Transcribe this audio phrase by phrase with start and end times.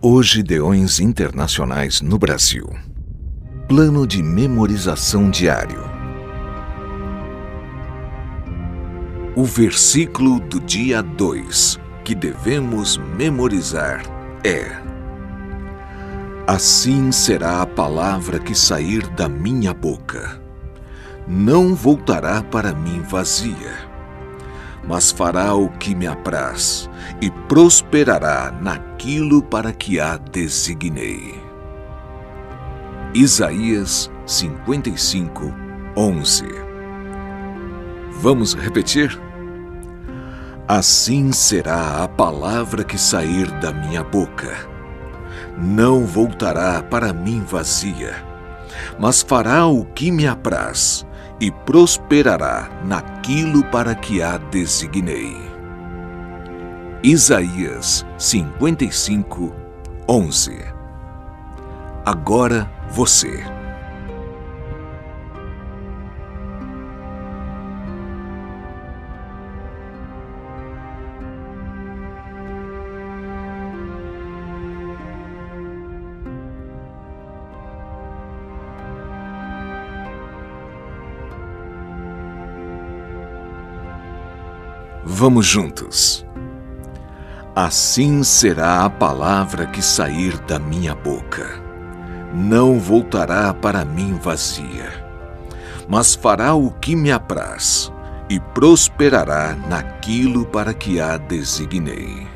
[0.00, 2.70] Hoje Deões Internacionais no Brasil.
[3.66, 5.82] Plano de memorização diário.
[9.34, 14.04] O versículo do dia 2 que devemos memorizar
[14.44, 14.70] é:
[16.46, 20.40] Assim será a palavra que sair da minha boca.
[21.26, 23.87] Não voltará para mim vazia
[24.88, 26.88] mas fará o que me apraz
[27.20, 31.38] e prosperará naquilo para que a designei.
[33.14, 35.54] Isaías 55,
[35.94, 36.46] 11
[38.20, 39.20] Vamos repetir?
[40.66, 44.56] Assim será a palavra que sair da minha boca.
[45.56, 48.14] Não voltará para mim vazia,
[48.98, 51.06] mas fará o que me apraz
[51.40, 55.36] e prosperará naquilo para que a designei.
[57.02, 59.54] Isaías 55,
[60.08, 60.78] 11
[62.08, 63.44] Agora você.
[85.10, 86.24] Vamos juntos.
[87.56, 91.62] Assim será a palavra que sair da minha boca.
[92.34, 95.02] Não voltará para mim vazia,
[95.88, 97.90] mas fará o que me apraz
[98.28, 102.28] e prosperará naquilo para que a designei.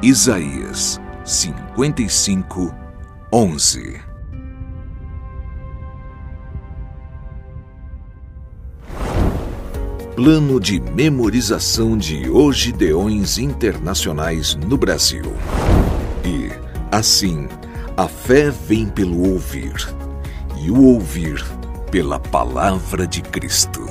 [0.00, 2.72] Isaías 55,
[3.32, 4.13] 11
[10.14, 12.30] Plano de memorização de
[12.70, 15.24] Deões internacionais no Brasil.
[16.24, 16.50] E,
[16.92, 17.48] assim,
[17.96, 19.74] a fé vem pelo ouvir,
[20.62, 21.44] e o ouvir
[21.90, 23.84] pela palavra de Cristo.